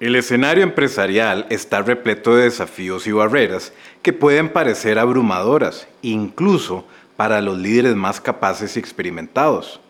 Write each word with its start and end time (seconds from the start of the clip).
El 0.00 0.14
escenario 0.14 0.62
empresarial 0.62 1.46
está 1.50 1.82
repleto 1.82 2.36
de 2.36 2.44
desafíos 2.44 3.08
y 3.08 3.12
barreras 3.12 3.72
que 4.00 4.12
pueden 4.12 4.48
parecer 4.48 4.96
abrumadoras, 4.96 5.88
incluso 6.02 6.84
para 7.16 7.40
los 7.40 7.58
líderes 7.58 7.96
más 7.96 8.20
capaces 8.20 8.76
y 8.76 8.78
experimentados. 8.78 9.80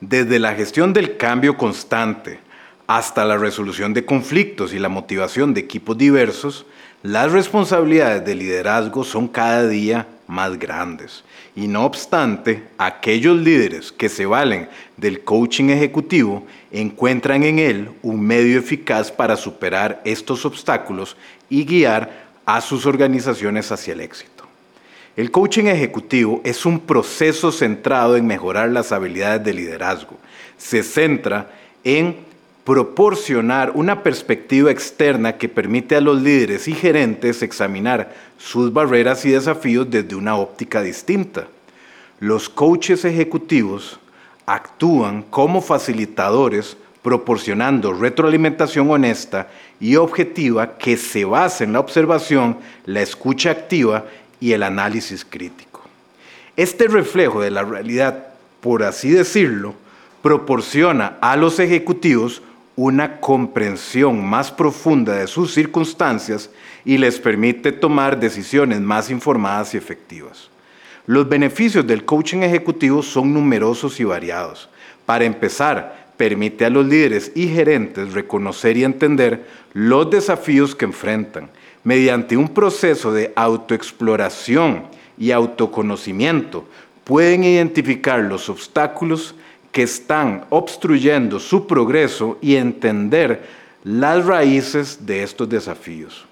Desde 0.00 0.40
la 0.40 0.56
gestión 0.56 0.92
del 0.92 1.16
cambio 1.16 1.56
constante 1.56 2.40
hasta 2.88 3.24
la 3.24 3.38
resolución 3.38 3.94
de 3.94 4.04
conflictos 4.04 4.74
y 4.74 4.80
la 4.80 4.88
motivación 4.88 5.54
de 5.54 5.60
equipos 5.60 5.96
diversos, 5.96 6.66
las 7.04 7.30
responsabilidades 7.30 8.24
de 8.24 8.34
liderazgo 8.34 9.04
son 9.04 9.28
cada 9.28 9.68
día 9.68 10.08
más 10.32 10.58
grandes. 10.58 11.22
Y 11.54 11.68
no 11.68 11.84
obstante, 11.84 12.62
aquellos 12.78 13.36
líderes 13.36 13.92
que 13.92 14.08
se 14.08 14.24
valen 14.24 14.68
del 14.96 15.20
coaching 15.20 15.68
ejecutivo 15.68 16.46
encuentran 16.70 17.42
en 17.44 17.58
él 17.58 17.90
un 18.02 18.20
medio 18.20 18.58
eficaz 18.58 19.12
para 19.12 19.36
superar 19.36 20.00
estos 20.04 20.46
obstáculos 20.46 21.16
y 21.50 21.64
guiar 21.64 22.32
a 22.46 22.60
sus 22.62 22.86
organizaciones 22.86 23.70
hacia 23.70 23.92
el 23.92 24.00
éxito. 24.00 24.46
El 25.14 25.30
coaching 25.30 25.66
ejecutivo 25.66 26.40
es 26.42 26.64
un 26.64 26.80
proceso 26.80 27.52
centrado 27.52 28.16
en 28.16 28.26
mejorar 28.26 28.70
las 28.70 28.90
habilidades 28.90 29.44
de 29.44 29.52
liderazgo. 29.52 30.16
Se 30.56 30.82
centra 30.82 31.50
en 31.84 32.31
proporcionar 32.64 33.72
una 33.74 34.02
perspectiva 34.02 34.70
externa 34.70 35.36
que 35.36 35.48
permite 35.48 35.96
a 35.96 36.00
los 36.00 36.22
líderes 36.22 36.68
y 36.68 36.74
gerentes 36.74 37.42
examinar 37.42 38.14
sus 38.38 38.72
barreras 38.72 39.24
y 39.24 39.30
desafíos 39.30 39.90
desde 39.90 40.14
una 40.14 40.36
óptica 40.36 40.80
distinta. 40.80 41.48
Los 42.20 42.48
coaches 42.48 43.04
ejecutivos 43.04 43.98
actúan 44.46 45.22
como 45.22 45.60
facilitadores 45.60 46.76
proporcionando 47.02 47.92
retroalimentación 47.92 48.88
honesta 48.88 49.48
y 49.80 49.96
objetiva 49.96 50.78
que 50.78 50.96
se 50.96 51.24
basa 51.24 51.64
en 51.64 51.72
la 51.72 51.80
observación, 51.80 52.58
la 52.86 53.02
escucha 53.02 53.50
activa 53.50 54.04
y 54.38 54.52
el 54.52 54.62
análisis 54.62 55.24
crítico. 55.28 55.82
Este 56.56 56.86
reflejo 56.86 57.40
de 57.40 57.50
la 57.50 57.64
realidad, 57.64 58.28
por 58.60 58.84
así 58.84 59.10
decirlo, 59.10 59.74
proporciona 60.22 61.18
a 61.20 61.36
los 61.36 61.58
ejecutivos 61.58 62.42
una 62.76 63.20
comprensión 63.20 64.24
más 64.24 64.50
profunda 64.50 65.14
de 65.14 65.26
sus 65.26 65.52
circunstancias 65.52 66.50
y 66.84 66.98
les 66.98 67.18
permite 67.18 67.72
tomar 67.72 68.18
decisiones 68.18 68.80
más 68.80 69.10
informadas 69.10 69.74
y 69.74 69.76
efectivas. 69.76 70.48
Los 71.06 71.28
beneficios 71.28 71.86
del 71.86 72.04
coaching 72.04 72.38
ejecutivo 72.42 73.02
son 73.02 73.34
numerosos 73.34 73.98
y 74.00 74.04
variados. 74.04 74.68
Para 75.04 75.24
empezar, 75.24 76.06
permite 76.16 76.64
a 76.64 76.70
los 76.70 76.86
líderes 76.86 77.32
y 77.34 77.48
gerentes 77.48 78.12
reconocer 78.12 78.76
y 78.76 78.84
entender 78.84 79.46
los 79.72 80.10
desafíos 80.10 80.74
que 80.74 80.84
enfrentan 80.84 81.50
mediante 81.84 82.36
un 82.36 82.48
proceso 82.48 83.12
de 83.12 83.32
autoexploración 83.34 84.84
y 85.18 85.32
autoconocimiento, 85.32 86.64
pueden 87.04 87.44
identificar 87.44 88.20
los 88.20 88.48
obstáculos 88.48 89.34
que 89.72 89.82
están 89.82 90.44
obstruyendo 90.50 91.40
su 91.40 91.66
progreso 91.66 92.38
y 92.40 92.56
entender 92.56 93.42
las 93.82 94.24
raíces 94.24 95.06
de 95.06 95.22
estos 95.22 95.48
desafíos. 95.48 96.26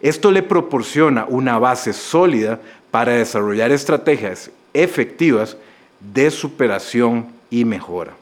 Esto 0.00 0.32
le 0.32 0.42
proporciona 0.42 1.24
una 1.28 1.58
base 1.58 1.92
sólida 1.92 2.58
para 2.90 3.12
desarrollar 3.12 3.70
estrategias 3.70 4.50
efectivas 4.74 5.56
de 6.00 6.30
superación 6.30 7.28
y 7.50 7.64
mejora. 7.64 8.14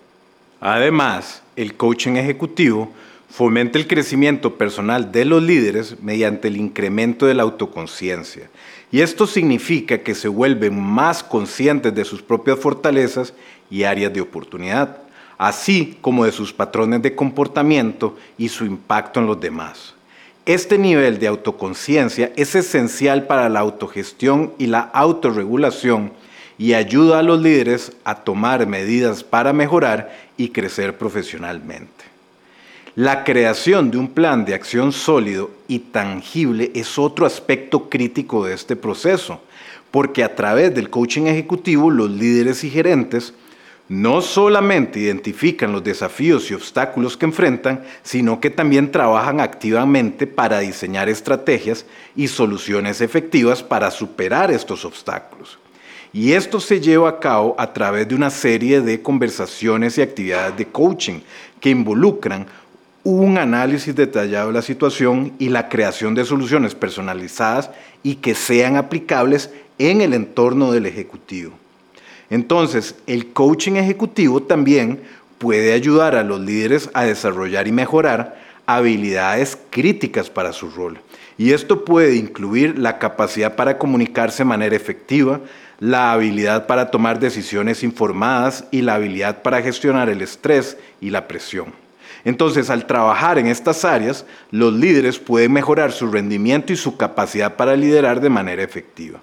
Además, 0.61 1.43
el 1.57 1.75
coaching 1.75 2.17
ejecutivo 2.17 2.93
Fomenta 3.35 3.81
el 3.81 3.89
crecimiento 3.89 4.55
personal 4.55 5.11
de 5.11 5.25
los 5.25 5.43
líderes 5.43 6.01
mediante 6.01 6.47
el 6.47 6.57
incremento 6.57 7.27
de 7.27 7.35
la 7.35 7.43
autoconciencia. 7.43 8.49
Y 8.93 9.01
esto 9.01 9.27
significa 9.27 9.99
que 9.99 10.15
se 10.15 10.29
vuelven 10.29 10.81
más 10.81 11.25
conscientes 11.25 11.93
de 11.93 12.05
sus 12.05 12.23
propias 12.23 12.61
fortalezas 12.61 13.35
y 13.71 13.85
áreas 13.85 14.13
de 14.13 14.21
oportunidad, 14.21 14.99
así 15.39 15.99
como 16.01 16.25
de 16.25 16.33
sus 16.33 16.53
patrones 16.53 17.03
de 17.03 17.15
comportamiento 17.15 18.17
y 18.39 18.49
su 18.49 18.65
impacto 18.65 19.21
en 19.21 19.27
los 19.27 19.41
demás. 19.41 19.95
Este 20.47 20.77
nivel 20.77 21.19
de 21.19 21.29
autoconciencia 21.29 22.31
es 22.37 22.55
esencial 22.55 23.27
para 23.27 23.49
la 23.49 23.61
autogestión 23.61 24.53
y 24.59 24.67
la 24.67 24.81
autorregulación 24.81 26.13
y 26.59 26.75
ayuda 26.75 27.19
a 27.19 27.23
los 27.23 27.41
líderes 27.41 27.93
a 28.05 28.17
tomar 28.17 28.67
medidas 28.67 29.25
para 29.25 29.53
mejorar 29.53 30.15
y 30.37 30.51
crecer 30.51 30.99
profesionalmente. 30.99 32.05
La 32.97 33.25
creación 33.25 33.91
de 33.91 33.99
un 33.99 34.09
plan 34.09 34.45
de 34.45 34.55
acción 34.55 34.93
sólido 34.93 35.51
y 35.67 35.81
tangible 35.81 36.71
es 36.75 36.97
otro 36.97 37.27
aspecto 37.27 37.89
crítico 37.89 38.45
de 38.45 38.55
este 38.55 38.77
proceso, 38.77 39.41
porque 39.91 40.23
a 40.23 40.37
través 40.37 40.75
del 40.75 40.91
coaching 40.91 41.23
ejecutivo 41.23 41.91
los 41.91 42.11
líderes 42.11 42.63
y 42.63 42.71
gerentes 42.71 43.35
no 43.89 44.23
solamente 44.23 44.99
identifican 44.99 45.73
los 45.73 45.85
desafíos 45.85 46.51
y 46.51 46.55
obstáculos 46.55 47.17
que 47.17 47.27
enfrentan, 47.27 47.85
sino 48.03 48.41
que 48.41 48.51
también 48.51 48.91
trabajan 48.91 49.41
activamente 49.41 50.27
para 50.27 50.61
diseñar 50.61 51.09
estrategias 51.09 51.85
y 52.17 52.29
soluciones 52.29 53.01
efectivas 53.01 53.63
para 53.63 53.91
superar 53.91 54.51
estos 54.51 54.85
obstáculos. 54.85 55.59
Y 56.15 56.33
esto 56.33 56.61
se 56.61 56.81
lleva 56.81 57.09
a 57.09 57.19
cabo 57.19 57.57
a 57.59 57.73
través 57.73 58.09
de 58.09 58.15
una 58.15 58.31
serie 58.31 58.81
de 58.81 59.03
conversaciones 59.03 59.99
y 59.99 60.03
actividades 60.03 60.57
de 60.57 60.67
coaching 60.67 61.21
que 61.61 61.71
involucran 61.71 62.47
un 63.03 63.37
análisis 63.37 63.95
detallado 63.95 64.47
de 64.47 64.55
la 64.55 64.63
situación 64.63 65.35
y 65.39 65.51
la 65.51 65.69
creación 65.69 66.15
de 66.15 66.25
soluciones 66.25 66.75
personalizadas 66.75 67.71
y 68.03 68.17
que 68.17 68.35
sean 68.35 68.77
aplicables 68.77 69.51
en 69.79 70.01
el 70.01 70.15
entorno 70.15 70.73
del 70.73 70.87
ejecutivo. 70.87 71.53
Entonces, 72.31 72.95
el 73.07 73.33
coaching 73.33 73.73
ejecutivo 73.73 74.43
también 74.43 75.01
puede 75.39 75.73
ayudar 75.73 76.15
a 76.17 76.25
los 76.25 76.41
líderes 76.41 76.91
a 76.95 77.05
desarrollar 77.05 77.69
y 77.69 77.73
mejorar 77.73 78.43
habilidades 78.67 79.59
críticas 79.71 80.31
para 80.31 80.53
su 80.53 80.71
rol. 80.71 80.99
Y 81.37 81.53
esto 81.53 81.85
puede 81.85 82.17
incluir 82.17 82.79
la 82.79 82.99
capacidad 82.99 83.57
para 83.57 83.77
comunicarse 83.77 84.39
de 84.39 84.49
manera 84.49 84.77
efectiva, 84.77 85.41
la 85.81 86.13
habilidad 86.13 86.67
para 86.67 86.91
tomar 86.91 87.19
decisiones 87.19 87.83
informadas 87.83 88.65
y 88.71 88.83
la 88.83 88.95
habilidad 88.95 89.43
para 89.43 89.61
gestionar 89.61 90.09
el 90.09 90.23
estrés 90.23 90.79
y 91.01 91.11
la 91.11 91.27
presión. 91.27 91.67
Entonces, 92.25 92.71
al 92.71 92.87
trabajar 92.87 93.39
en 93.39 93.49
estas 93.49 93.85
áreas, 93.85 94.25
los 94.51 94.73
líderes 94.73 95.19
pueden 95.19 95.53
mejorar 95.53 95.93
su 95.93 96.11
rendimiento 96.11 96.73
y 96.73 96.77
su 96.77 96.97
capacidad 96.97 97.57
para 97.57 97.77
liderar 97.77 98.21
de 98.21 98.31
manera 98.31 98.63
efectiva. 98.63 99.21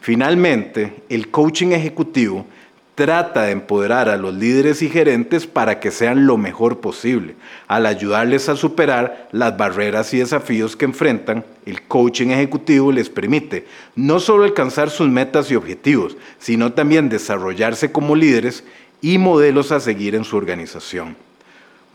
Finalmente, 0.00 1.02
el 1.08 1.28
coaching 1.28 1.72
ejecutivo 1.72 2.46
trata 2.94 3.42
de 3.42 3.52
empoderar 3.52 4.08
a 4.08 4.16
los 4.16 4.34
líderes 4.34 4.82
y 4.82 4.88
gerentes 4.88 5.46
para 5.46 5.78
que 5.78 5.92
sean 5.92 6.26
lo 6.26 6.36
mejor 6.36 6.80
posible. 6.80 7.36
Al 7.68 7.86
ayudarles 7.86 8.48
a 8.48 8.56
superar 8.56 9.28
las 9.30 9.56
barreras 9.56 10.12
y 10.14 10.18
desafíos 10.18 10.74
que 10.74 10.84
enfrentan, 10.84 11.44
el 11.64 11.82
coaching 11.82 12.30
ejecutivo 12.30 12.90
les 12.90 13.08
permite 13.08 13.66
no 13.94 14.18
solo 14.18 14.42
alcanzar 14.42 14.90
sus 14.90 15.08
metas 15.08 15.48
y 15.50 15.54
objetivos, 15.54 16.16
sino 16.40 16.72
también 16.72 17.08
desarrollarse 17.08 17.92
como 17.92 18.16
líderes 18.16 18.64
y 19.00 19.18
modelos 19.18 19.70
a 19.70 19.78
seguir 19.78 20.16
en 20.16 20.24
su 20.24 20.36
organización. 20.36 21.14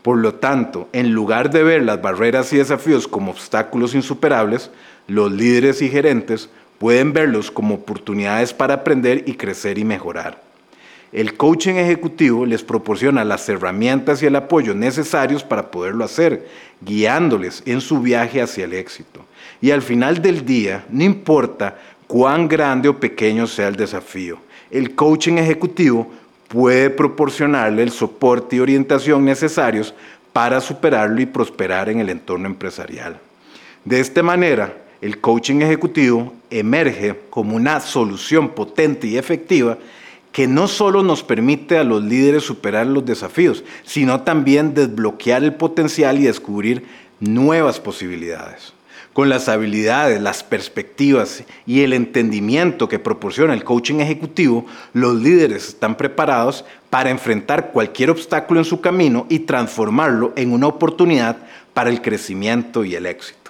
Por 0.00 0.16
lo 0.16 0.34
tanto, 0.36 0.88
en 0.92 1.12
lugar 1.12 1.50
de 1.50 1.64
ver 1.64 1.82
las 1.82 2.00
barreras 2.00 2.50
y 2.54 2.56
desafíos 2.56 3.08
como 3.08 3.30
obstáculos 3.30 3.94
insuperables, 3.94 4.70
los 5.06 5.30
líderes 5.30 5.82
y 5.82 5.90
gerentes 5.90 6.48
pueden 6.78 7.12
verlos 7.12 7.50
como 7.50 7.76
oportunidades 7.76 8.52
para 8.52 8.74
aprender 8.74 9.24
y 9.26 9.34
crecer 9.34 9.78
y 9.78 9.84
mejorar. 9.84 10.42
El 11.12 11.36
coaching 11.36 11.74
ejecutivo 11.74 12.44
les 12.44 12.64
proporciona 12.64 13.24
las 13.24 13.48
herramientas 13.48 14.20
y 14.20 14.26
el 14.26 14.34
apoyo 14.34 14.74
necesarios 14.74 15.44
para 15.44 15.70
poderlo 15.70 16.04
hacer, 16.04 16.48
guiándoles 16.80 17.62
en 17.66 17.80
su 17.80 18.00
viaje 18.00 18.42
hacia 18.42 18.64
el 18.64 18.74
éxito. 18.74 19.24
Y 19.60 19.70
al 19.70 19.80
final 19.80 20.20
del 20.20 20.44
día, 20.44 20.84
no 20.90 21.04
importa 21.04 21.78
cuán 22.08 22.48
grande 22.48 22.88
o 22.88 22.98
pequeño 22.98 23.46
sea 23.46 23.68
el 23.68 23.76
desafío, 23.76 24.38
el 24.72 24.96
coaching 24.96 25.34
ejecutivo 25.34 26.10
puede 26.48 26.90
proporcionarle 26.90 27.84
el 27.84 27.92
soporte 27.92 28.56
y 28.56 28.60
orientación 28.60 29.24
necesarios 29.24 29.94
para 30.32 30.60
superarlo 30.60 31.20
y 31.20 31.26
prosperar 31.26 31.88
en 31.88 32.00
el 32.00 32.10
entorno 32.10 32.46
empresarial. 32.46 33.20
De 33.84 34.00
esta 34.00 34.22
manera, 34.22 34.74
el 35.04 35.20
coaching 35.20 35.60
ejecutivo 35.60 36.32
emerge 36.48 37.14
como 37.28 37.56
una 37.56 37.78
solución 37.80 38.48
potente 38.48 39.06
y 39.06 39.18
efectiva 39.18 39.76
que 40.32 40.48
no 40.48 40.66
solo 40.66 41.02
nos 41.02 41.22
permite 41.22 41.76
a 41.76 41.84
los 41.84 42.02
líderes 42.02 42.44
superar 42.44 42.86
los 42.86 43.04
desafíos, 43.04 43.64
sino 43.84 44.22
también 44.22 44.72
desbloquear 44.72 45.44
el 45.44 45.52
potencial 45.52 46.18
y 46.18 46.22
descubrir 46.22 46.86
nuevas 47.20 47.80
posibilidades 47.80 48.72
con 49.12 49.28
las 49.28 49.48
habilidades, 49.48 50.20
las 50.22 50.42
perspectivas 50.42 51.44
y 51.66 51.82
el 51.82 51.92
entendimiento 51.92 52.88
que 52.88 52.98
proporciona 52.98 53.54
el 53.54 53.62
coaching 53.62 54.00
ejecutivo, 54.00 54.66
los 54.92 55.14
líderes 55.14 55.68
están 55.68 55.96
preparados 55.96 56.64
para 56.88 57.10
enfrentar 57.10 57.72
cualquier 57.72 58.10
obstáculo 58.10 58.58
en 58.58 58.64
su 58.64 58.80
camino 58.80 59.26
y 59.28 59.40
transformarlo 59.40 60.32
en 60.34 60.52
una 60.52 60.66
oportunidad 60.66 61.36
para 61.74 61.90
el 61.90 62.02
crecimiento 62.02 62.84
y 62.84 62.96
el 62.96 63.06
éxito. 63.06 63.43